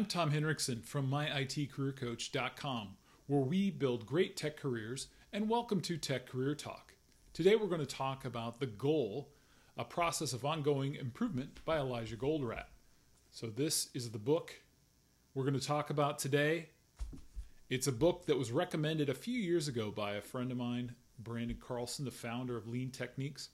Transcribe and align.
I'm 0.00 0.06
Tom 0.06 0.30
Henriksen 0.30 0.80
from 0.80 1.10
myitcareercoach.com, 1.10 2.96
where 3.26 3.40
we 3.42 3.70
build 3.70 4.06
great 4.06 4.34
tech 4.34 4.56
careers, 4.56 5.08
and 5.30 5.46
welcome 5.46 5.82
to 5.82 5.98
Tech 5.98 6.26
Career 6.26 6.54
Talk. 6.54 6.94
Today 7.34 7.54
we're 7.54 7.66
going 7.66 7.84
to 7.84 7.96
talk 7.96 8.24
about 8.24 8.60
The 8.60 8.66
Goal, 8.66 9.28
a 9.76 9.84
process 9.84 10.32
of 10.32 10.46
ongoing 10.46 10.94
improvement 10.94 11.62
by 11.66 11.76
Elijah 11.76 12.16
Goldratt. 12.16 12.68
So, 13.30 13.48
this 13.48 13.90
is 13.92 14.10
the 14.10 14.18
book 14.18 14.62
we're 15.34 15.44
going 15.44 15.60
to 15.60 15.66
talk 15.66 15.90
about 15.90 16.18
today. 16.18 16.70
It's 17.68 17.86
a 17.86 17.92
book 17.92 18.24
that 18.24 18.38
was 18.38 18.50
recommended 18.50 19.10
a 19.10 19.14
few 19.14 19.38
years 19.38 19.68
ago 19.68 19.90
by 19.90 20.12
a 20.12 20.22
friend 20.22 20.50
of 20.50 20.56
mine, 20.56 20.94
Brandon 21.18 21.58
Carlson, 21.60 22.06
the 22.06 22.10
founder 22.10 22.56
of 22.56 22.66
Lean 22.66 22.90
Techniques. 22.90 23.50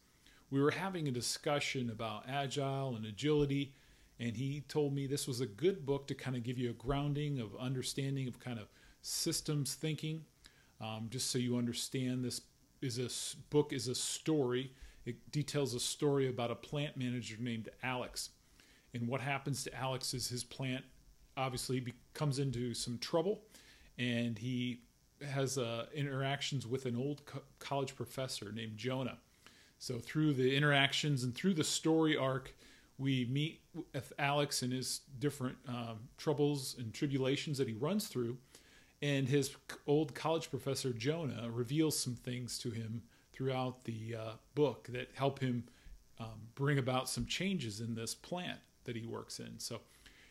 We 0.53 0.63
were 0.63 0.71
having 0.71 1.08
a 1.08 1.11
discussion 1.11 1.90
about 1.90 2.29
agile 2.29 2.94
and 2.94 3.04
agility 3.04 3.75
and 4.19 4.36
he 4.36 4.63
told 4.68 4.95
me 4.95 5.07
this 5.07 5.27
was 5.27 5.40
a 5.40 5.46
good 5.46 5.85
book 5.85 6.07
to 6.07 6.14
kind 6.14 6.36
of 6.36 6.43
give 6.43 6.59
you 6.59 6.71
a 6.71 6.75
grounding 6.75 7.39
of 7.39 7.54
understanding 7.57 8.29
of 8.29 8.40
kind 8.40 8.59
of 8.59 8.68
systems 9.03 9.75
thinking. 9.75 10.25
Um, 10.81 11.09
just 11.11 11.31
so 11.31 11.39
you 11.39 11.57
understand 11.57 12.25
this 12.25 12.40
is 12.82 12.99
a 12.99 13.11
book 13.50 13.73
is 13.73 13.89
a 13.89 13.95
story. 13.95 14.73
It 15.04 15.31
details 15.32 15.75
a 15.75 15.81
story 15.81 16.29
about 16.29 16.50
a 16.50 16.54
plant 16.54 16.96
manager 16.96 17.37
named 17.39 17.68
alex. 17.82 18.31
And 18.95 19.07
what 19.07 19.21
happens 19.21 19.64
to 19.64 19.75
alex 19.75 20.14
is 20.14 20.29
his 20.29 20.45
plant 20.45 20.85
obviously 21.37 21.93
comes 22.14 22.39
into 22.39 22.73
some 22.73 22.98
trouble 22.98 23.43
and 23.98 24.39
he 24.39 24.81
has 25.26 25.59
uh, 25.59 25.87
interactions 25.95 26.67
with 26.67 26.87
an 26.87 26.96
old 26.96 27.25
co- 27.26 27.43
college 27.59 27.95
professor 27.95 28.53
named 28.53 28.76
jonah. 28.76 29.18
So 29.79 29.98
through 29.98 30.35
the 30.35 30.57
interactions 30.57 31.25
and 31.25 31.35
through 31.35 31.54
the 31.54 31.64
story 31.64 32.17
arc 32.17 32.55
we 32.98 33.27
meet 33.27 33.61
with 33.92 34.12
Alex 34.19 34.62
and 34.62 34.73
his 34.73 35.00
different 35.19 35.56
um, 35.69 36.09
troubles 36.17 36.77
and 36.79 36.93
tribulations 36.95 37.59
that 37.59 37.69
he 37.69 37.75
runs 37.75 38.09
through. 38.09 38.39
And 39.03 39.29
his 39.29 39.55
old 39.87 40.15
college 40.15 40.51
professor, 40.51 40.93
Jonah, 40.93 41.48
reveals 41.51 41.98
some 41.98 42.15
things 42.15 42.59
to 42.61 42.70
him 42.70 43.03
throughout 43.33 43.85
the 43.85 44.17
uh, 44.19 44.33
book 44.55 44.89
that 44.93 45.11
help 45.15 45.41
him 45.41 45.65
um, 46.19 46.48
bring 46.55 46.79
about 46.79 47.09
some 47.09 47.27
changes 47.27 47.81
in 47.81 47.95
this 47.95 48.15
plant 48.15 48.59
that 48.85 48.97
he 48.97 49.05
works 49.05 49.39
in. 49.39 49.59
So 49.59 49.81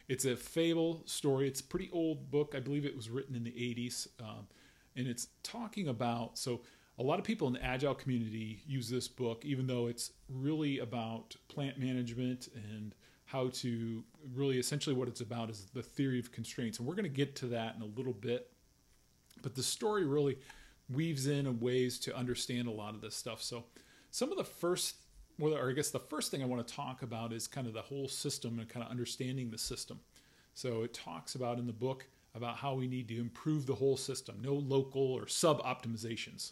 it's 0.07 0.25
a 0.25 0.35
fable 0.35 1.03
story. 1.05 1.47
It's 1.47 1.59
a 1.59 1.63
pretty 1.63 1.89
old 1.93 2.31
book. 2.31 2.53
I 2.55 2.59
believe 2.59 2.85
it 2.85 2.95
was 2.95 3.09
written 3.09 3.35
in 3.35 3.43
the 3.43 3.51
80s. 3.51 4.07
Um, 4.19 4.47
and 4.95 5.07
it's 5.07 5.27
talking 5.43 5.87
about, 5.87 6.37
so 6.37 6.61
a 6.97 7.03
lot 7.03 7.19
of 7.19 7.25
people 7.25 7.47
in 7.47 7.53
the 7.53 7.63
agile 7.63 7.93
community 7.93 8.61
use 8.65 8.89
this 8.89 9.07
book, 9.07 9.43
even 9.43 9.67
though 9.67 9.87
it's 9.87 10.11
really 10.29 10.79
about 10.79 11.35
plant 11.49 11.77
management 11.77 12.47
and 12.53 12.95
how 13.25 13.49
to 13.49 14.03
really 14.33 14.59
essentially 14.59 14.95
what 14.95 15.07
it's 15.07 15.21
about 15.21 15.49
is 15.49 15.67
the 15.73 15.83
theory 15.83 16.19
of 16.19 16.31
constraints. 16.31 16.79
And 16.79 16.87
we're 16.87 16.95
going 16.95 17.03
to 17.03 17.09
get 17.09 17.35
to 17.37 17.47
that 17.47 17.75
in 17.75 17.81
a 17.81 17.97
little 17.97 18.13
bit. 18.13 18.51
But 19.41 19.55
the 19.55 19.63
story 19.63 20.05
really 20.05 20.37
weaves 20.89 21.27
in 21.27 21.59
ways 21.59 21.99
to 21.99 22.15
understand 22.15 22.67
a 22.67 22.71
lot 22.71 22.93
of 22.93 23.01
this 23.01 23.15
stuff. 23.15 23.41
So, 23.41 23.65
some 24.11 24.31
of 24.31 24.37
the 24.37 24.45
first, 24.45 24.95
or 25.39 25.69
I 25.69 25.73
guess 25.73 25.89
the 25.89 25.99
first 25.99 26.31
thing 26.31 26.41
I 26.41 26.45
want 26.45 26.65
to 26.65 26.73
talk 26.73 27.01
about 27.01 27.33
is 27.33 27.47
kind 27.47 27.67
of 27.67 27.73
the 27.73 27.81
whole 27.81 28.07
system 28.07 28.59
and 28.59 28.69
kind 28.69 28.85
of 28.85 28.89
understanding 28.91 29.51
the 29.51 29.57
system. 29.57 29.99
So, 30.53 30.83
it 30.83 30.93
talks 30.93 31.35
about 31.35 31.59
in 31.59 31.67
the 31.67 31.73
book 31.73 32.07
about 32.33 32.57
how 32.57 32.75
we 32.75 32.87
need 32.87 33.07
to 33.07 33.19
improve 33.19 33.65
the 33.65 33.75
whole 33.75 33.97
system, 33.97 34.37
no 34.41 34.53
local 34.53 35.01
or 35.01 35.27
sub 35.27 35.61
optimizations. 35.63 36.51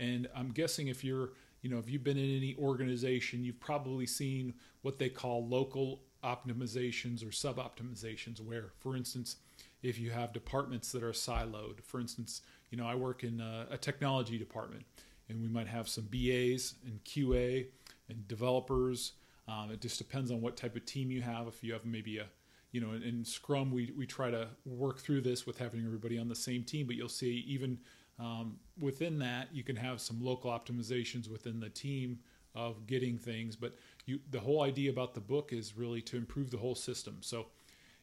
And 0.00 0.26
I'm 0.34 0.50
guessing 0.50 0.88
if 0.88 1.04
you're, 1.04 1.30
you 1.60 1.70
know, 1.70 1.78
if 1.78 1.88
you've 1.88 2.02
been 2.02 2.16
in 2.16 2.36
any 2.36 2.56
organization, 2.58 3.44
you've 3.44 3.60
probably 3.60 4.06
seen 4.06 4.54
what 4.80 4.98
they 4.98 5.10
call 5.10 5.46
local 5.46 6.00
optimizations 6.24 7.26
or 7.26 7.30
sub 7.30 7.58
optimizations, 7.58 8.40
where, 8.40 8.72
for 8.80 8.96
instance, 8.96 9.36
if 9.82 9.98
you 9.98 10.10
have 10.10 10.32
departments 10.32 10.90
that 10.92 11.02
are 11.02 11.12
siloed, 11.12 11.82
for 11.84 12.00
instance, 12.00 12.40
you 12.70 12.78
know, 12.78 12.86
I 12.86 12.94
work 12.94 13.24
in 13.24 13.40
a, 13.40 13.66
a 13.70 13.78
technology 13.78 14.38
department 14.38 14.84
and 15.28 15.40
we 15.40 15.48
might 15.48 15.68
have 15.68 15.88
some 15.88 16.04
BAs 16.04 16.74
and 16.84 17.02
QA 17.04 17.66
and 18.08 18.26
developers. 18.26 19.12
Um, 19.46 19.70
it 19.70 19.80
just 19.80 19.98
depends 19.98 20.30
on 20.30 20.40
what 20.40 20.56
type 20.56 20.76
of 20.76 20.84
team 20.86 21.10
you 21.10 21.20
have. 21.22 21.46
If 21.46 21.62
you 21.62 21.72
have 21.74 21.84
maybe 21.84 22.18
a, 22.18 22.26
you 22.72 22.80
know, 22.80 22.92
in, 22.92 23.02
in 23.02 23.24
Scrum, 23.24 23.70
we, 23.70 23.92
we 23.96 24.06
try 24.06 24.30
to 24.30 24.48
work 24.64 24.98
through 24.98 25.22
this 25.22 25.46
with 25.46 25.58
having 25.58 25.84
everybody 25.84 26.18
on 26.18 26.28
the 26.28 26.34
same 26.34 26.64
team, 26.64 26.86
but 26.86 26.96
you'll 26.96 27.08
see 27.08 27.44
even 27.46 27.78
um, 28.20 28.58
within 28.78 29.18
that, 29.20 29.48
you 29.52 29.64
can 29.64 29.76
have 29.76 30.00
some 30.00 30.22
local 30.22 30.50
optimizations 30.50 31.28
within 31.28 31.58
the 31.58 31.70
team 31.70 32.18
of 32.54 32.86
getting 32.86 33.16
things, 33.16 33.56
but 33.56 33.76
you, 34.06 34.20
the 34.30 34.40
whole 34.40 34.62
idea 34.62 34.90
about 34.90 35.14
the 35.14 35.20
book 35.20 35.52
is 35.52 35.76
really 35.76 36.02
to 36.02 36.16
improve 36.16 36.50
the 36.50 36.58
whole 36.58 36.74
system. 36.74 37.18
So 37.20 37.46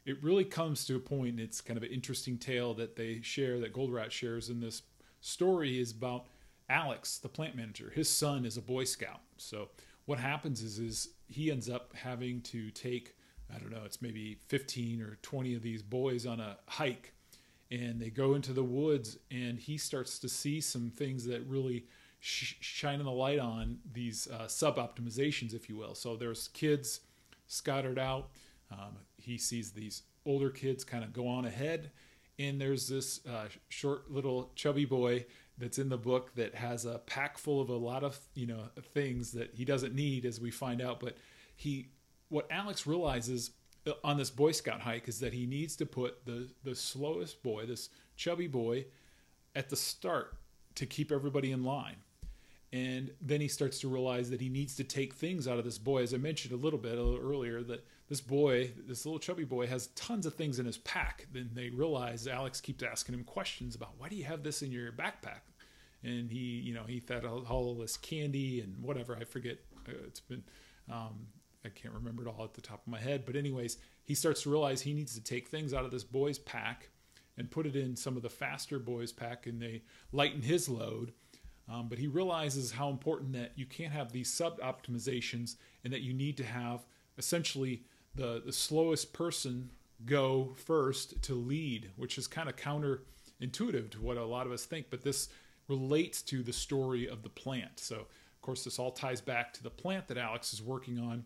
it 0.06 0.24
really 0.24 0.46
comes 0.46 0.86
to 0.86 0.96
a 0.96 1.00
point. 1.00 1.40
It's 1.40 1.62
kind 1.62 1.78
of 1.78 1.84
an 1.84 1.92
interesting 1.92 2.38
tale 2.38 2.74
that 2.76 2.96
they 2.96 3.22
share 3.22 3.60
that 3.60 3.74
Goldratt 3.74 4.10
shares 4.10 4.50
in 4.50 4.60
this 4.60 4.82
story 5.22 5.80
is 5.80 5.92
about 5.92 6.28
Alex, 6.70 7.18
the 7.18 7.30
plant 7.30 7.56
manager. 7.56 7.92
His 7.94 8.10
son 8.10 8.46
is 8.46 8.58
a 8.58 8.62
Boy 8.62 8.86
Scout. 8.86 9.22
So 9.38 9.70
what 10.06 10.18
happens 10.18 10.64
is 10.64 10.80
is 10.80 11.10
he 11.28 11.52
ends 11.52 11.70
up 11.70 11.94
having 11.94 12.42
to 12.42 12.72
take 12.72 13.16
I 13.54 13.60
don't 13.60 13.72
know, 13.72 13.84
it's 13.86 14.02
maybe 14.02 14.40
15 14.48 15.02
or 15.02 15.18
20 15.22 15.56
of 15.56 15.62
these 15.62 15.82
boys 15.82 16.26
on 16.26 16.42
a 16.42 16.58
hike 16.68 17.14
and 17.72 18.00
they 18.00 18.10
go 18.10 18.36
into 18.36 18.54
the 18.54 18.64
woods 18.64 19.18
and 19.32 19.60
he 19.60 19.78
starts 19.78 20.20
to 20.20 20.30
see 20.30 20.62
some 20.62 20.90
things 20.90 21.26
that 21.26 21.46
really 21.48 21.86
sh- 22.20 22.56
shine 22.60 23.04
the 23.04 23.12
light 23.12 23.40
on 23.40 23.80
these 23.94 24.28
uh, 24.28 24.48
sub 24.48 24.78
optimizations 24.78 25.54
if 25.54 25.70
you 25.70 25.76
will. 25.76 25.96
So 25.96 26.16
there's 26.16 26.50
kids 26.50 27.02
scattered 27.48 28.00
out. 28.00 28.30
Um, 28.72 28.98
he 29.18 29.38
sees 29.38 29.72
these 29.72 30.04
older 30.26 30.50
kids 30.50 30.84
kind 30.84 31.04
of 31.04 31.14
go 31.14 31.28
on 31.28 31.46
ahead 31.46 31.92
and 32.40 32.62
there's 32.62 32.88
this 32.88 33.26
uh, 33.26 33.48
short 33.70 34.12
little 34.12 34.52
chubby 34.56 34.86
boy 34.86 35.26
that's 35.58 35.80
in 35.80 35.90
the 35.90 35.98
book 35.98 36.36
that 36.36 36.54
has 36.56 36.86
a 36.86 37.00
pack 37.00 37.38
full 37.38 37.60
of 37.60 37.70
a 37.70 37.76
lot 37.76 38.04
of 38.04 38.20
you 38.36 38.46
know 38.46 38.70
things 38.94 39.32
that 39.32 39.54
he 39.56 39.66
doesn't 39.66 39.96
need 39.96 40.26
as 40.26 40.40
we 40.40 40.52
find 40.52 40.82
out. 40.82 41.00
But 41.00 41.18
he 41.56 41.90
what 42.30 42.46
alex 42.52 42.86
realizes 42.86 43.52
on 44.04 44.18
this 44.18 44.30
Boy 44.30 44.52
Scout 44.52 44.82
hike 44.82 45.08
is 45.08 45.20
that 45.20 45.34
he 45.34 45.46
needs 45.46 45.76
to 45.78 45.86
put 45.86 46.26
the 46.26 46.50
the 46.64 46.76
slowest 46.76 47.44
boy, 47.44 47.66
this 47.66 47.90
chubby 48.16 48.48
boy, 48.48 48.86
at 49.56 49.70
the 49.70 49.76
start 49.76 50.38
to 50.76 50.86
keep 50.86 51.12
everybody 51.12 51.52
in 51.52 51.64
line. 51.64 51.98
And 52.74 53.12
then 53.22 53.40
he 53.40 53.48
starts 53.48 53.80
to 53.80 53.88
realize 53.88 54.30
that 54.30 54.42
he 54.42 54.50
needs 54.50 54.76
to 54.76 54.84
take 54.84 55.14
things 55.14 55.48
out 55.48 55.58
of 55.58 55.64
this 55.64 55.78
boy. 55.78 56.04
As 56.04 56.14
I 56.14 56.18
mentioned 56.18 56.54
a 56.54 56.58
little 56.58 56.80
bit 56.80 56.98
earlier, 56.98 57.64
that 57.64 57.86
this 58.10 58.20
boy, 58.20 58.72
this 58.86 59.06
little 59.06 59.20
chubby 59.20 59.46
boy, 59.46 59.68
has 59.68 59.88
tons 59.88 60.26
of 60.26 60.36
things 60.36 60.60
in 60.60 60.66
his 60.66 60.78
pack. 60.80 61.28
Then 61.32 61.50
they 61.54 61.70
realize 61.70 62.28
Alex 62.28 62.60
keeps 62.60 62.84
asking 62.84 63.16
him 63.16 63.24
questions 63.24 63.74
about 63.74 63.94
why 63.98 64.10
do 64.10 64.18
you 64.18 64.26
have 64.26 64.44
this 64.44 64.62
in 64.62 64.72
your 64.72 64.92
backpack? 64.92 65.42
And 66.04 66.30
he, 66.30 66.40
you 66.40 66.74
know, 66.74 66.84
he 66.84 67.00
thought 67.00 67.26
all 67.26 67.74
this 67.76 67.96
candy 67.96 68.62
and 68.62 68.78
whatever. 68.84 69.18
I 69.20 69.24
forget. 69.24 69.58
Uh, 69.88 69.94
it's 70.06 70.20
been 70.20 70.44
um, 70.92 71.28
I 71.66 71.70
can't 71.70 71.94
remember 71.94 72.24
it 72.24 72.28
all 72.28 72.44
at 72.44 72.54
the 72.54 72.62
top 72.62 72.82
of 72.86 72.92
my 72.92 73.00
head. 73.00 73.26
But, 73.26 73.36
anyways, 73.36 73.78
he 74.04 74.16
starts 74.16 74.44
to 74.44 74.50
realize 74.50 74.82
he 74.82 74.94
needs 74.94 75.16
to 75.16 75.24
take 75.24 75.48
things 75.48 75.74
out 75.74 75.86
of 75.86 75.92
this 75.92 76.04
boy's 76.04 76.40
pack 76.40 76.90
and 77.38 77.52
put 77.52 77.66
it 77.66 77.76
in 77.76 77.96
some 77.96 78.18
of 78.18 78.24
the 78.24 78.30
faster 78.30 78.80
boys' 78.80 79.12
pack, 79.12 79.46
and 79.46 79.62
they 79.62 79.84
lighten 80.12 80.42
his 80.42 80.68
load. 80.68 81.14
Um, 81.70 81.88
but 81.90 82.00
he 82.00 82.08
realizes 82.08 82.72
how 82.72 82.90
important 82.90 83.34
that 83.34 83.52
you 83.56 83.66
can't 83.66 83.92
have 83.92 84.12
these 84.12 84.32
sub 84.32 84.60
optimizations 84.62 85.58
and 85.84 85.92
that 85.92 86.02
you 86.02 86.14
need 86.14 86.38
to 86.38 86.46
have 86.46 86.86
essentially 87.18 87.84
the, 88.16 88.42
the 88.46 88.54
slowest 88.54 89.12
person 89.14 89.70
go 90.06 90.54
first 90.56 91.22
to 91.24 91.36
lead, 91.36 91.92
which 91.98 92.18
is 92.18 92.26
kind 92.26 92.48
of 92.48 92.56
counterintuitive 92.56 93.90
to 93.92 94.02
what 94.02 94.18
a 94.18 94.26
lot 94.26 94.46
of 94.46 94.54
us 94.54 94.66
think. 94.66 94.88
But 94.90 95.04
this 95.04 95.30
relates 95.68 96.22
to 96.24 96.42
the 96.42 96.54
story 96.54 97.08
of 97.08 97.22
the 97.22 97.30
plant. 97.30 97.80
So, 97.80 97.96
of 97.96 98.42
course, 98.42 98.64
this 98.64 98.80
all 98.80 98.92
ties 98.92 99.20
back 99.20 99.54
to 99.56 99.64
the 99.64 99.70
plant 99.70 100.08
that 100.08 100.18
Alex 100.18 100.54
is 100.54 100.62
working 100.62 101.00
on 101.00 101.26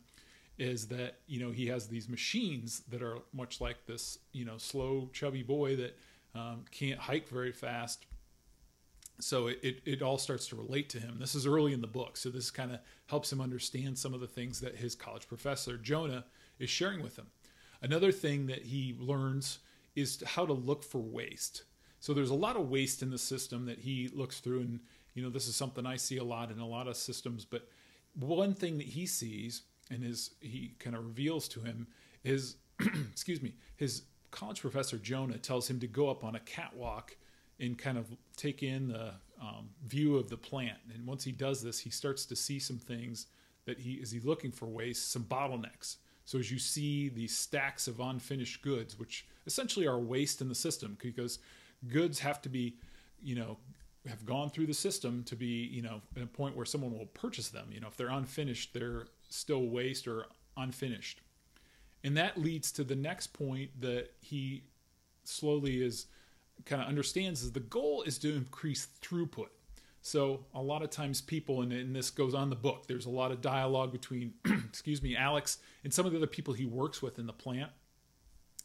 is 0.58 0.88
that 0.88 1.20
you 1.28 1.40
know 1.40 1.52
he 1.52 1.68
has 1.68 1.88
these 1.88 2.08
machines 2.10 2.84
that 2.90 3.02
are 3.02 3.18
much 3.34 3.62
like 3.62 3.86
this 3.86 4.20
you 4.32 4.46
know 4.46 4.58
slow 4.58 5.10
chubby 5.14 5.44
boy 5.44 5.76
that 5.76 5.98
um, 6.36 6.66
can't 6.72 7.00
hike 7.00 7.28
very 7.28 7.52
fast. 7.52 8.06
So 9.20 9.48
it, 9.48 9.60
it, 9.62 9.82
it, 9.86 10.02
all 10.02 10.18
starts 10.18 10.48
to 10.48 10.56
relate 10.56 10.90
to 10.90 11.00
him. 11.00 11.18
This 11.20 11.36
is 11.36 11.46
early 11.46 11.74
in 11.74 11.82
the 11.82 11.88
book 11.88 12.18
so 12.18 12.30
this 12.30 12.50
kind 12.50 12.72
of 12.72 12.80
helps 13.08 13.32
him 13.32 13.40
understand 13.40 13.98
some 13.98 14.16
of 14.16 14.20
the 14.20 14.28
things 14.28 14.60
that 14.62 14.76
his 14.76 14.96
college 14.96 15.28
professor 15.28 15.78
jonah 15.78 16.26
is 16.58 16.70
sharing 16.70 17.04
with 17.04 17.18
him. 17.18 17.28
Another 17.82 18.12
thing 18.12 18.48
that 18.48 18.64
he 18.64 18.96
learns 18.98 19.60
is 19.96 20.24
how 20.26 20.46
to 20.46 20.54
look 20.54 20.84
for 20.84 21.00
waste. 21.00 21.64
So 22.00 22.14
there's 22.14 22.32
a 22.32 22.36
lot 22.36 22.56
of 22.56 22.70
waste 22.70 23.04
in 23.04 23.12
the 23.12 23.18
system 23.18 23.66
that 23.66 23.80
he 23.80 24.10
looks 24.14 24.40
through 24.40 24.62
and 24.62 24.80
you 25.14 25.24
know 25.24 25.30
this 25.30 25.48
is 25.48 25.56
something 25.56 25.86
i 25.86 25.96
see 25.96 26.18
a 26.18 26.24
lot 26.24 26.52
in 26.52 26.60
a 26.60 26.68
lot 26.68 26.88
of 26.88 26.96
systems 26.96 27.46
but 27.46 27.68
one 28.16 28.54
thing 28.54 28.78
that 28.78 28.88
he 28.88 29.06
sees 29.06 29.64
and 29.92 30.04
his 30.04 30.32
he 30.40 30.74
kind 30.80 30.96
of 30.96 31.06
reveals 31.06 31.48
to 31.50 31.60
him 31.60 31.88
his 32.24 32.56
excuse 33.12 33.42
me 33.42 33.54
his 33.76 34.04
college 34.32 34.62
professor 34.62 34.98
Jonah 34.98 35.38
tells 35.38 35.70
him 35.70 35.80
to 35.82 35.88
go 35.88 36.10
up 36.10 36.24
on 36.24 36.36
a 36.36 36.40
catwalk 36.40 37.16
and 37.60 37.78
kind 37.78 37.98
of 37.98 38.08
take 38.36 38.64
in 38.64 38.88
the 38.88 39.14
um, 39.40 39.70
view 39.86 40.18
of 40.18 40.30
the 40.30 40.38
plant. 40.38 40.78
And 40.94 41.06
once 41.06 41.24
he 41.24 41.32
does 41.32 41.62
this, 41.62 41.80
he 41.80 41.90
starts 41.90 42.26
to 42.26 42.36
see 42.36 42.60
some 42.60 42.78
things 42.78 43.28
that 43.66 43.80
he 43.80 43.94
is 43.94 44.12
he 44.12 44.20
looking 44.20 44.52
for 44.52 44.66
ways, 44.66 45.00
some 45.00 45.24
bottlenecks. 45.24 45.98
So 46.26 46.40
as 46.40 46.52
you 46.52 46.60
see 46.60 47.10
these 47.10 47.38
stacks 47.38 47.88
of 47.88 48.00
unfinished 48.00 48.62
goods, 48.62 48.98
which 48.98 49.26
essentially 49.46 49.88
are 49.88 50.00
waste 50.00 50.42
in 50.42 50.50
the 50.50 50.56
system, 50.56 50.98
because 51.02 51.40
goods 51.88 52.20
have 52.20 52.42
to 52.44 52.50
be, 52.50 52.76
you 53.22 53.36
know, 53.36 53.58
have 54.08 54.26
gone 54.26 54.50
through 54.50 54.66
the 54.66 54.74
system 54.74 55.24
to 55.26 55.36
be, 55.36 55.70
you 55.72 55.82
know, 55.82 56.02
at 56.16 56.24
a 56.24 56.28
point 56.28 56.56
where 56.56 56.66
someone 56.66 56.98
will 56.98 57.06
purchase 57.08 57.50
them. 57.50 57.68
You 57.72 57.80
know, 57.80 57.88
if 57.88 57.98
they're 57.98 58.10
unfinished, 58.10 58.74
they're 58.74 59.06
still 59.30 59.68
waste 59.68 60.08
or 60.08 60.26
unfinished. 60.58 61.22
And 62.04 62.18
that 62.18 62.38
leads 62.38 62.72
to 62.74 62.84
the 62.84 62.96
next 62.96 63.28
point 63.28 63.70
that 63.80 64.10
he 64.20 64.64
slowly 65.24 65.84
is 65.84 66.08
kind 66.66 66.82
of 66.82 66.88
understands 66.88 67.42
is 67.42 67.52
the 67.52 67.60
goal 67.60 68.04
is 68.04 68.18
to 68.20 68.36
increase 68.36 68.88
throughput. 69.02 69.50
So 70.02 70.46
a 70.56 70.62
lot 70.62 70.82
of 70.82 70.90
times 70.90 71.22
people, 71.22 71.62
and, 71.62 71.72
and, 71.72 71.96
this 71.96 72.10
goes 72.10 72.34
on 72.34 72.50
the 72.50 72.56
book, 72.56 72.88
there's 72.88 73.06
a 73.06 73.12
lot 73.12 73.32
of 73.32 73.40
dialogue 73.40 73.92
between, 73.92 74.34
excuse 74.46 75.02
me, 75.02 75.16
Alex 75.16 75.60
and 75.84 75.94
some 75.94 76.08
of 76.08 76.12
the 76.12 76.18
other 76.18 76.28
people 76.28 76.56
he 76.56 76.66
works 76.66 77.04
with 77.04 77.20
in 77.20 77.28
the 77.28 77.34
plant. 77.34 77.72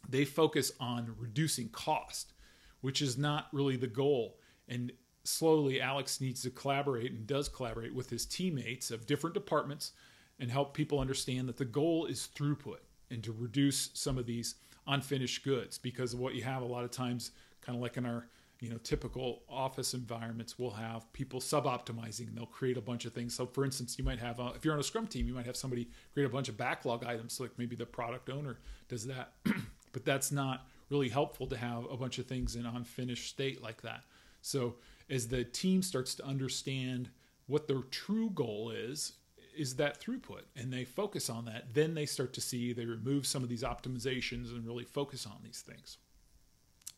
They 0.09 0.25
focus 0.25 0.71
on 0.79 1.13
reducing 1.19 1.69
cost, 1.69 2.33
which 2.81 3.03
is 3.03 3.17
not 3.17 3.47
really 3.51 3.75
the 3.75 3.87
goal. 3.87 4.39
And 4.67 4.91
slowly, 5.27 5.81
Alex 5.81 6.21
needs 6.21 6.41
to 6.43 6.49
collaborate 6.49 7.11
and 7.11 7.27
does 7.27 7.49
collaborate 7.49 7.93
with 7.93 8.09
his 8.09 8.25
teammates 8.25 8.91
of 8.91 9.05
different 9.05 9.33
departments 9.33 9.91
and 10.39 10.49
help 10.49 10.73
people 10.73 10.99
understand 10.99 11.49
that 11.49 11.57
the 11.57 11.65
goal 11.65 12.05
is 12.05 12.29
throughput 12.35 12.79
and 13.09 13.23
to 13.23 13.31
reduce 13.31 13.89
some 13.93 14.17
of 14.17 14.25
these 14.25 14.55
unfinished 14.87 15.43
goods 15.43 15.77
because 15.77 16.13
of 16.13 16.19
what 16.19 16.35
you 16.35 16.43
have 16.43 16.61
a 16.61 16.65
lot 16.65 16.83
of 16.83 16.91
times 16.91 17.31
kind 17.61 17.75
of 17.75 17.81
like 17.81 17.97
in 17.97 18.05
our 18.05 18.27
you 18.61 18.69
know 18.69 18.77
typical 18.77 19.41
office 19.49 19.93
environments 19.93 20.57
we'll 20.57 20.71
have 20.71 21.11
people 21.13 21.41
sub-optimizing. 21.41 22.33
They'll 22.33 22.45
create 22.45 22.77
a 22.77 22.81
bunch 22.81 23.05
of 23.05 23.13
things. 23.13 23.35
So 23.35 23.45
for 23.45 23.65
instance 23.65 23.97
you 23.97 24.05
might 24.05 24.19
have 24.19 24.39
a, 24.39 24.53
if 24.55 24.63
you're 24.63 24.73
on 24.73 24.79
a 24.79 24.83
scrum 24.83 25.07
team 25.07 25.27
you 25.27 25.33
might 25.33 25.45
have 25.45 25.57
somebody 25.57 25.89
create 26.13 26.25
a 26.25 26.29
bunch 26.29 26.49
of 26.49 26.57
backlog 26.57 27.03
items 27.05 27.33
so 27.33 27.43
like 27.43 27.57
maybe 27.57 27.75
the 27.75 27.85
product 27.85 28.29
owner 28.29 28.59
does 28.87 29.05
that. 29.07 29.33
But 29.93 30.05
that's 30.05 30.31
not 30.31 30.67
really 30.89 31.09
helpful 31.09 31.47
to 31.47 31.57
have 31.57 31.85
a 31.89 31.97
bunch 31.97 32.19
of 32.19 32.27
things 32.27 32.55
in 32.55 32.67
unfinished 32.67 33.29
state 33.29 33.63
like 33.63 33.81
that. 33.81 34.03
So 34.41 34.75
as 35.09 35.27
the 35.27 35.43
team 35.43 35.81
starts 35.81 36.15
to 36.15 36.25
understand 36.25 37.09
what 37.47 37.67
their 37.67 37.81
true 37.91 38.29
goal 38.31 38.71
is 38.71 39.13
is 39.55 39.75
that 39.77 39.99
throughput. 39.99 40.43
And 40.55 40.71
they 40.71 40.85
focus 40.85 41.29
on 41.29 41.45
that. 41.45 41.73
Then 41.73 41.95
they 41.95 42.05
start 42.05 42.33
to 42.33 42.41
see 42.41 42.73
they 42.73 42.85
remove 42.85 43.25
some 43.25 43.41
of 43.43 43.49
these 43.49 43.63
optimizations 43.63 44.51
and 44.51 44.65
really 44.65 44.83
focus 44.83 45.25
on 45.25 45.37
these 45.43 45.61
things. 45.61 45.97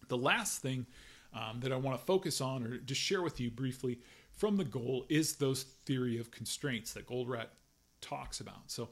The 0.08 0.18
last 0.18 0.62
thing 0.62 0.86
um, 1.32 1.60
that 1.60 1.72
i 1.72 1.76
want 1.76 1.98
to 1.98 2.04
focus 2.04 2.42
on 2.42 2.64
or 2.64 2.78
just 2.78 3.00
share 3.00 3.22
with 3.22 3.40
you 3.40 3.52
briefly 3.52 4.00
from 4.34 4.58
the 4.58 4.64
goal 4.64 5.06
is 5.10 5.36
those 5.36 5.62
theory 5.86 6.18
of 6.18 6.32
constraints 6.32 6.94
that 6.94 7.08
goldratt 7.08 7.50
talks 8.02 8.40
about. 8.40 8.72
So 8.72 8.90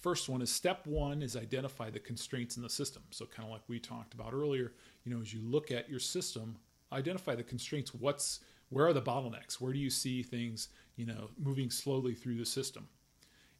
first 0.00 0.28
one 0.28 0.40
is 0.42 0.50
step 0.50 0.86
one 0.86 1.22
is 1.22 1.36
identify 1.36 1.90
the 1.90 1.98
constraints 1.98 2.56
in 2.56 2.62
the 2.62 2.70
system. 2.70 3.02
So 3.10 3.26
kind 3.26 3.46
of 3.46 3.52
like 3.52 3.62
we 3.66 3.80
talked 3.80 4.14
about 4.14 4.32
earlier 4.32 4.72
you 5.04 5.12
know 5.12 5.20
as 5.20 5.34
you 5.34 5.40
look 5.42 5.72
at 5.72 5.90
your 5.90 5.98
system 5.98 6.56
identify 6.92 7.34
the 7.34 7.42
constraints. 7.42 7.94
What's 7.94 8.40
where 8.72 8.86
are 8.86 8.92
the 8.92 9.02
bottlenecks 9.02 9.60
where 9.60 9.72
do 9.72 9.78
you 9.78 9.90
see 9.90 10.22
things 10.22 10.68
you 10.96 11.06
know 11.06 11.30
moving 11.38 11.70
slowly 11.70 12.14
through 12.14 12.36
the 12.36 12.46
system 12.46 12.88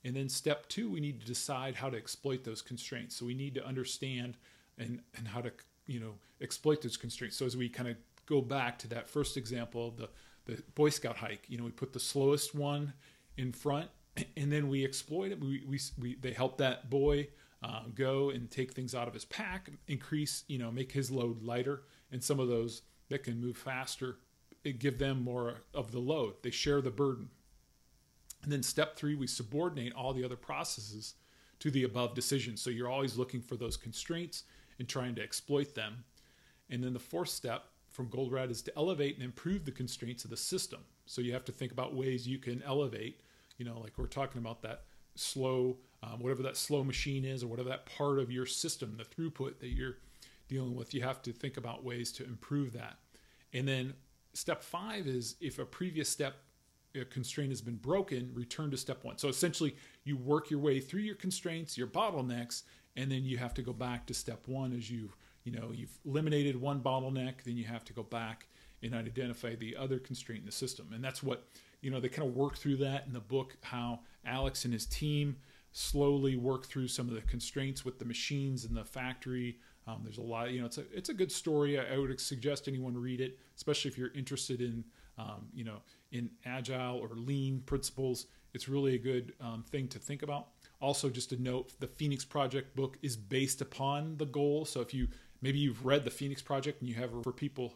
and 0.05 0.17
then 0.17 0.29
step 0.29 0.69
two, 0.69 0.91
we 0.91 1.01
need 1.01 1.21
to 1.21 1.27
decide 1.27 1.77
how 1.77 1.89
to 1.89 1.97
exploit 1.97 2.45
those 2.45 2.61
constraints. 2.61 3.17
So 3.17 3.27
we 3.27 3.35
need 3.35 3.55
to 3.55 3.65
understand 3.65 4.37
and, 4.79 5.01
and 5.17 5.29
how 5.29 5.41
to, 5.43 5.53
you 5.87 6.01
know, 6.01 6.15
exploit 6.41 6.83
those 6.83 6.97
constraints. 6.97 7.37
So 7.37 7.47
as 7.47 7.57
we 7.57 7.69
kind 7.69 7.89
of 7.89 7.97
go 8.27 8.41
back 8.41 8.79
to 8.81 8.89
that 8.89 9.09
first 9.09 9.37
example, 9.37 9.93
the, 9.93 10.09
the 10.47 10.63
Boy 10.75 10.91
Scout 10.91 11.17
hike, 11.17 11.45
you 11.49 11.57
know, 11.57 11.65
we 11.65 11.71
put 11.71 11.93
the 11.93 12.01
slowest 12.01 12.55
one 12.55 12.93
in 13.37 13.53
front 13.53 13.91
and 14.37 14.51
then 14.51 14.69
we 14.69 14.85
exploit 14.85 15.31
it. 15.31 15.41
We, 15.41 15.63
we, 15.69 15.79
we 15.99 16.17
they 16.17 16.33
help 16.33 16.59
that 16.59 16.91
boy 16.91 17.29
uh, 17.63 17.85
go 17.95 18.31
and 18.31 18.51
take 18.51 18.73
things 18.73 18.97
out 18.97 19.07
of 19.07 19.15
his 19.15 19.25
pack, 19.25 19.71
increase, 19.87 20.43
you 20.49 20.59
know, 20.59 20.73
make 20.73 20.91
his 20.91 21.13
load 21.13 21.45
lighter. 21.45 21.83
And 22.11 22.23
some 22.23 22.41
of 22.41 22.49
those 22.49 22.83
that 23.09 23.23
can 23.23 23.41
move 23.41 23.57
faster, 23.57 24.17
give 24.71 24.99
them 24.99 25.25
more 25.25 25.55
of 25.75 25.91
the 25.91 25.99
load. 25.99 26.35
They 26.43 26.53
share 26.53 26.81
the 26.81 26.91
burden. 26.93 27.31
And 28.45 28.53
then 28.53 28.63
step 28.63 28.97
three, 28.97 29.17
we 29.17 29.27
subordinate 29.27 29.93
all 29.95 30.13
the 30.13 30.25
other 30.25 30.37
processes 30.37 31.15
to 31.59 31.71
the 31.71 31.85
above 31.85 32.15
decision. 32.15 32.57
So 32.57 32.71
you're 32.71 32.89
always 32.89 33.17
looking 33.17 33.41
for 33.41 33.57
those 33.57 33.77
constraints 33.77 34.45
and 34.79 34.89
trying 34.89 35.15
to 35.17 35.23
exploit 35.23 35.75
them. 35.75 36.05
And 36.71 36.83
then 36.83 36.93
the 36.93 36.99
fourth 36.99 37.29
step 37.29 37.65
from 37.91 38.09
Goldratt 38.09 38.51
is 38.51 38.63
to 38.63 38.77
elevate 38.77 39.17
and 39.17 39.25
improve 39.25 39.65
the 39.65 39.71
constraints 39.73 40.25
of 40.25 40.31
the 40.31 40.37
system. 40.37 40.81
So 41.07 41.21
you 41.21 41.33
have 41.33 41.45
to 41.47 41.53
think 41.53 41.73
about 41.73 41.95
ways 41.95 42.27
you 42.27 42.39
can 42.39 42.63
elevate, 42.63 43.21
you 43.59 43.65
know, 43.65 43.79
like 43.81 43.99
we're 43.99 44.07
talking 44.07 44.41
about 44.41 44.63
that 44.63 44.85
slow, 45.15 45.77
um, 46.03 46.21
whatever 46.21 46.43
that 46.43 46.57
slow 46.57 46.83
machine 46.83 47.25
is, 47.25 47.43
or 47.43 47.49
whatever 47.49 47.69
that 47.69 47.87
part 47.87 48.19
of 48.19 48.31
your 48.31 48.47
system, 48.47 48.97
the 48.97 49.05
throughput 49.05 49.59
that 49.61 49.69
you're 49.69 49.99
dealing 50.49 50.75
with, 50.75 50.95
you 50.95 51.03
have 51.03 51.23
to 51.23 51.33
think 51.33 51.57
about 51.57 51.85
ways 51.85 52.11
to 52.13 52.25
improve 52.25 52.73
that. 52.73 52.97
And 53.53 53.69
then 53.69 53.95
step 54.35 54.63
five 54.63 55.07
is 55.07 55.37
if 55.41 55.59
a 55.59 55.65
previous 55.65 56.09
step 56.09 56.35
a 56.95 57.05
constraint 57.05 57.51
has 57.51 57.63
been 57.63 57.77
broken, 57.77 58.31
return 58.35 58.71
to 58.71 58.77
step 58.77 59.03
one. 59.05 59.19
So 59.19 59.29
essentially, 59.29 59.77
you 60.05 60.17
work 60.17 60.51
your 60.51 60.61
way 60.61 60.81
through 60.81 61.01
your 61.01 61.15
constraints, 61.15 61.79
your 61.79 61.87
bottlenecks, 61.87 62.63
and 62.97 63.11
then 63.11 63.25
you 63.25 63.39
have 63.39 63.55
to 63.55 63.63
go 63.63 63.73
back 63.73 64.07
to 64.07 64.15
step 64.15 64.47
one 64.47 64.73
as 64.75 64.91
you 64.91 65.11
you 65.45 65.53
know 65.53 65.71
you've 65.73 65.99
eliminated 66.05 66.61
one 66.61 66.81
bottleneck. 66.81 67.43
Then 67.45 67.57
you 67.57 67.65
have 67.65 67.85
to 67.87 67.93
go 67.93 68.03
back 68.03 68.49
and 68.83 68.95
identify 68.95 69.55
the 69.55 69.77
other 69.77 69.99
constraint 69.99 70.41
in 70.41 70.47
the 70.47 70.53
system, 70.53 70.91
and 70.93 71.03
that's 71.03 71.23
what 71.23 71.47
you 71.81 71.91
know 71.91 72.01
they 72.01 72.09
kind 72.09 72.29
of 72.29 72.35
work 72.35 72.57
through 72.57 72.77
that 72.77 73.07
in 73.07 73.13
the 73.13 73.21
book. 73.21 73.57
How 73.63 74.01
Alex 74.25 74.65
and 74.65 74.73
his 74.73 74.87
team 74.87 75.37
slowly 75.73 76.37
work 76.37 76.67
through 76.67 76.89
some 76.89 77.09
of 77.09 77.15
the 77.15 77.23
constraints 77.23 77.85
with 77.85 77.99
the 77.99 78.05
machines 78.05 78.65
in 78.65 78.75
the 78.75 78.85
factory. 78.85 79.59
Um, 79.87 80.01
there's 80.05 80.19
a 80.19 80.23
lot, 80.23 80.51
you 80.51 80.61
know, 80.61 80.67
it's 80.67 80.79
a 80.79 80.85
it's 80.93 81.09
a 81.09 81.15
good 81.15 81.33
story. 81.33 81.79
I, 81.79 81.95
I 81.95 81.99
would 81.99 82.21
suggest 82.21 82.69
anyone 82.69 82.97
read 82.97 83.21
it, 83.21 83.39
especially 83.57 83.91
if 83.91 83.99
you're 83.99 84.13
interested 84.15 84.61
in 84.61 84.85
um, 85.19 85.47
you 85.55 85.65
know, 85.65 85.83
in 86.13 86.31
agile 86.45 86.99
or 86.99 87.09
lean 87.15 87.61
principles. 87.67 88.27
It's 88.55 88.69
really 88.69 88.95
a 88.95 88.99
good 88.99 89.33
um, 89.41 89.65
thing 89.69 89.89
to 89.89 89.99
think 89.99 90.23
about. 90.23 90.49
Also, 90.81 91.09
just 91.09 91.31
to 91.31 91.43
note, 91.43 91.73
the 91.81 91.87
Phoenix 91.87 92.25
Project 92.25 92.75
book 92.75 92.99
is 93.03 93.17
based 93.17 93.61
upon 93.61 94.17
the 94.17 94.27
goal. 94.27 94.65
So 94.65 94.81
if 94.81 94.93
you 94.93 95.09
maybe 95.41 95.59
you've 95.59 95.85
read 95.85 96.05
the 96.05 96.11
Phoenix 96.11 96.43
Project 96.43 96.81
and 96.81 96.89
you 96.89 96.97
have 96.97 97.11
for 97.23 97.33
people 97.33 97.75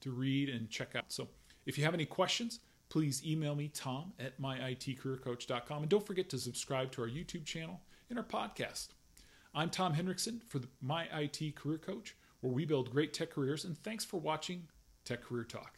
to 0.00 0.10
read 0.10 0.48
and 0.48 0.68
check 0.68 0.94
out. 0.94 1.04
So 1.08 1.28
if 1.66 1.78
you 1.78 1.84
have 1.84 1.94
any 1.94 2.06
questions, 2.06 2.60
please 2.88 3.24
email 3.26 3.54
me, 3.54 3.68
Tom 3.68 4.12
at 4.18 4.40
myitcareercoach.com. 4.40 5.82
And 5.82 5.88
don't 5.88 6.06
forget 6.06 6.28
to 6.30 6.38
subscribe 6.38 6.90
to 6.92 7.02
our 7.02 7.08
YouTube 7.08 7.44
channel 7.44 7.80
and 8.10 8.18
our 8.18 8.24
podcast. 8.24 8.88
I'm 9.58 9.70
Tom 9.70 9.94
Henriksen 9.94 10.40
for 10.46 10.60
the 10.60 10.68
My 10.80 11.06
IT 11.12 11.56
Career 11.56 11.78
Coach, 11.78 12.14
where 12.42 12.52
we 12.52 12.64
build 12.64 12.92
great 12.92 13.12
tech 13.12 13.30
careers. 13.30 13.64
And 13.64 13.76
thanks 13.76 14.04
for 14.04 14.20
watching 14.20 14.68
Tech 15.04 15.20
Career 15.20 15.42
Talk. 15.42 15.77